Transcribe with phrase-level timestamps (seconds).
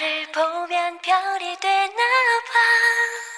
[0.00, 3.29] 너를 보면 별이 되나 봐.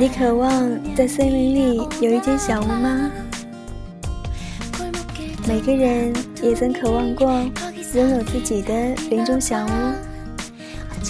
[0.00, 3.10] 你渴望在森林里有一间小屋吗？
[5.48, 7.28] 每个人也曾渴望过
[7.94, 9.70] 拥有自己的林中小屋，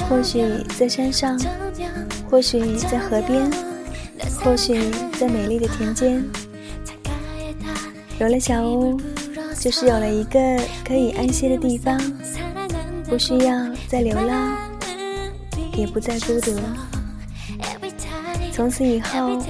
[0.09, 0.43] 或许
[0.79, 1.39] 在山上，
[2.31, 3.51] 或许在河边，
[4.43, 4.81] 或许
[5.21, 6.25] 在美丽的田间。
[8.19, 8.99] 有了小屋，
[9.61, 10.41] 就是有了一个
[10.83, 12.01] 可以安歇的地方，
[13.05, 14.57] 不需要再流浪，
[15.77, 16.59] 也不再孤独。
[18.59, 19.41] 从此以后，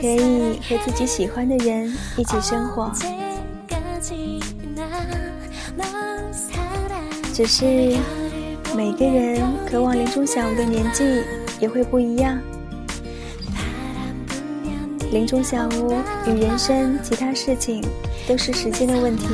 [0.00, 2.88] 可以和自己喜欢的人一起生活。
[7.34, 7.64] 只是
[8.76, 11.24] 每个人渴望林中小屋的年纪
[11.58, 12.38] 也会不一样。
[15.10, 15.92] 林中小屋
[16.24, 17.84] 与人生其他事情
[18.28, 19.26] 都是时间的问题。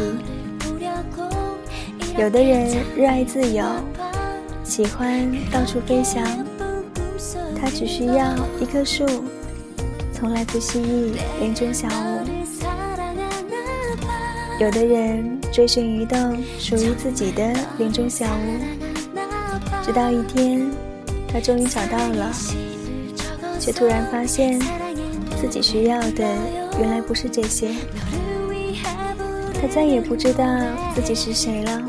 [2.17, 3.63] 有的人热爱自由，
[4.65, 6.27] 喜欢到处飞翔。
[7.61, 9.05] 他只需要一棵树，
[10.13, 12.27] 从来不蜥蜴林中小屋。
[14.61, 19.19] 有的人追寻一栋属于自己的林中小屋，
[19.85, 20.71] 直到一天，
[21.27, 22.33] 他终于找到了，
[23.59, 24.61] 却突然发现
[25.41, 26.25] 自己需要的
[26.79, 27.71] 原来不是这些。
[29.61, 30.45] 他再也不知道
[30.95, 31.83] 自己是谁了。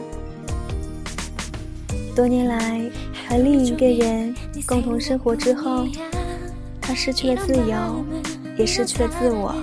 [2.16, 2.82] 多年来。
[3.30, 4.34] 和另一个人
[4.66, 5.86] 共同生活之后，
[6.82, 8.06] 他失去了自由，
[8.58, 9.54] 也失去了自我，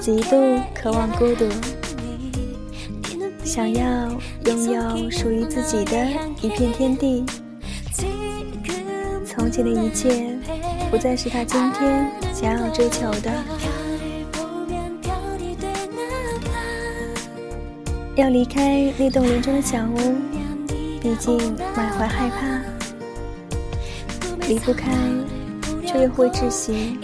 [0.00, 1.48] 极度渴望孤独，
[3.44, 3.84] 想要
[4.46, 6.06] 拥有属于自己的
[6.40, 7.24] 一片天地。
[9.24, 10.38] 从前的一切，
[10.90, 13.32] 不再是他今天想要追求的。
[18.14, 20.14] 要离开那栋林中的小屋。
[21.00, 21.36] 毕竟
[21.74, 22.62] 满怀害怕，
[24.48, 24.90] 离不开，
[25.86, 26.98] 却又会窒息。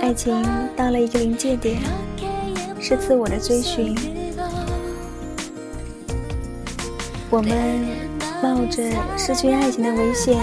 [0.00, 0.42] 爱情
[0.76, 1.80] 到了一个临界点，
[2.78, 3.94] 是自我的追寻。
[7.30, 7.86] 我们
[8.42, 8.82] 冒着
[9.16, 10.38] 失去爱情的危险，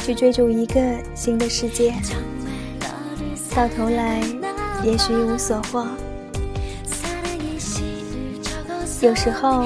[0.00, 0.80] 去追逐一个
[1.14, 1.94] 新的世界，
[3.54, 4.20] 到头来
[4.82, 5.86] 也许一无所获。
[9.00, 9.64] 有时候。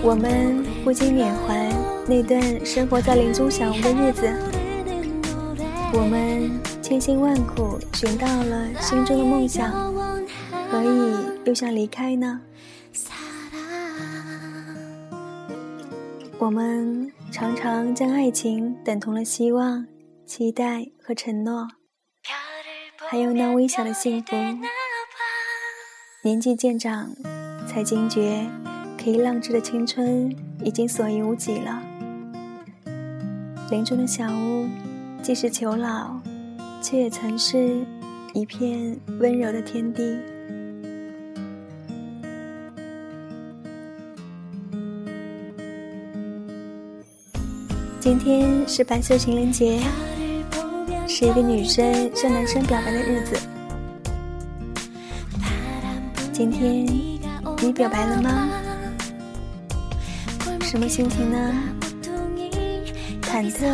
[0.00, 1.68] 我们不禁缅怀
[2.08, 4.26] 那段生活在林中小屋的日子，
[5.92, 9.70] 我们千辛万苦寻到了心中的梦想，
[10.70, 11.14] 何以
[11.44, 12.40] 又想离开呢？
[16.38, 19.84] 我们常常将爱情等同了希望、
[20.24, 21.68] 期待和承诺，
[23.10, 24.34] 还有那微小的幸福。
[26.22, 27.10] 年纪渐长，
[27.66, 28.46] 才惊觉。
[29.00, 31.80] 可以浪掷的青春已经所余无几了。
[33.70, 34.66] 林中的小屋，
[35.22, 36.18] 既是囚牢，
[36.80, 37.84] 却也曾是
[38.32, 40.18] 一片温柔的天地。
[48.00, 49.82] 今天是白色情人节，
[51.06, 53.36] 是一个女生向男生表白的日子。
[56.32, 56.86] 今天
[57.60, 58.48] 你表白了吗？
[60.62, 61.54] 什么心情呢？
[63.38, 63.68] 忐忑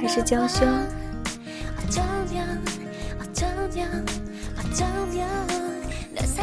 [0.00, 0.66] 还是娇羞？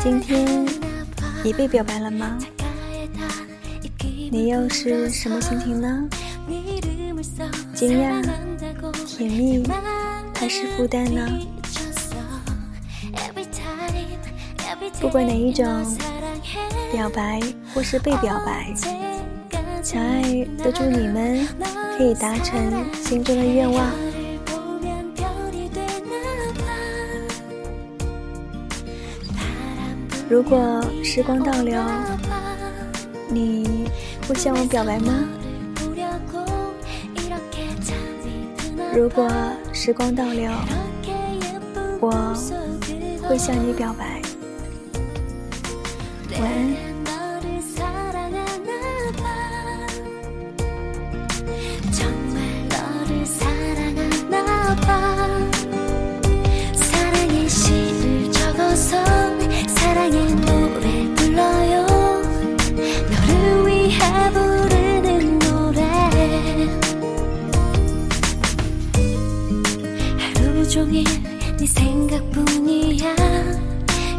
[0.01, 0.65] 今天
[1.43, 2.37] 你被表白了吗？
[4.31, 6.07] 你又是什么心情呢？
[7.73, 8.25] 惊讶、
[9.05, 9.67] 甜蜜
[10.39, 11.27] 还是负担呢？
[15.01, 15.65] 不管哪一种，
[16.93, 17.41] 表白
[17.73, 18.73] 或是被表白。
[19.83, 21.47] 小爱都祝你们
[21.97, 23.89] 可以达成心中的愿望。
[30.27, 31.81] 如果时光倒流，
[33.29, 33.87] 你
[34.27, 35.13] 会向我表白吗？
[38.93, 39.29] 如果
[39.71, 40.51] 时光倒流，
[42.01, 42.11] 我
[43.29, 44.21] 会向你表白。
[46.41, 46.94] 晚安。
[72.15, 73.15] 생각뿐이야.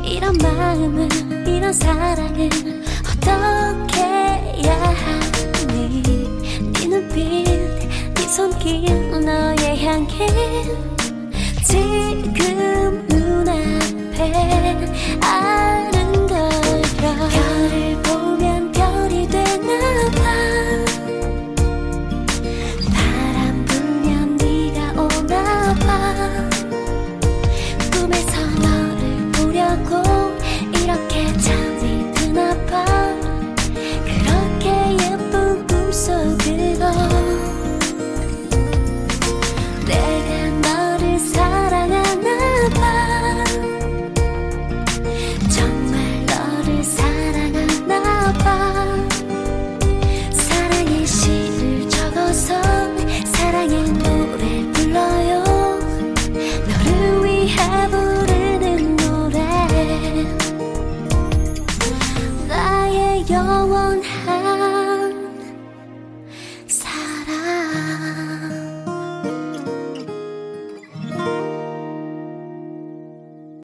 [0.05, 1.09] 이런 마음을
[1.47, 2.51] 이런 사랑을
[3.07, 6.03] 어떻게 해야 하니?
[6.73, 7.45] 네 눈빛
[8.15, 10.19] 네 손길 너의 향기
[11.65, 12.56] 지금